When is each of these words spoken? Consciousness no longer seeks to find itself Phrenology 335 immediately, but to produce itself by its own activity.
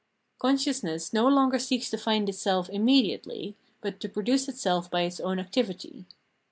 Consciousness 0.39 1.13
no 1.13 1.27
longer 1.27 1.59
seeks 1.59 1.91
to 1.91 1.95
find 1.99 2.27
itself 2.27 2.65
Phrenology 2.65 3.01
335 3.03 3.05
immediately, 3.05 3.57
but 3.81 3.99
to 3.99 4.09
produce 4.09 4.47
itself 4.49 4.89
by 4.89 5.01
its 5.01 5.19
own 5.19 5.37
activity. 5.37 6.05